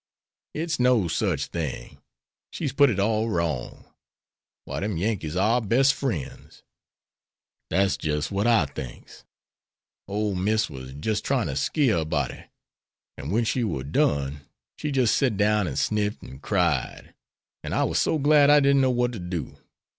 [0.55, 1.99] "It's no such thing.
[2.49, 3.85] She's put it all wrong.
[4.65, 6.63] Why them Yankees are our best friends."
[7.69, 9.25] "Dat's jis' what I thinks.
[10.07, 12.45] Ole Miss was jis' tryin to skeer a body.
[13.15, 14.41] An' when she war done
[14.75, 17.13] she jis' set down and sniffled an' cried,
[17.63, 19.59] an' I war so glad I didn't know what to do.